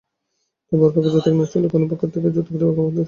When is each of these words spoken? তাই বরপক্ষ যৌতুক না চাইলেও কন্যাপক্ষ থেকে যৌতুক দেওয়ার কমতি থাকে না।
তাই 0.65 0.77
বরপক্ষ 0.81 1.07
যৌতুক 1.07 1.33
না 1.33 1.45
চাইলেও 1.45 1.71
কন্যাপক্ষ 1.73 2.03
থেকে 2.13 2.27
যৌতুক 2.35 2.55
দেওয়ার 2.57 2.75
কমতি 2.77 2.85
থাকে 2.85 2.93
না। 2.93 2.99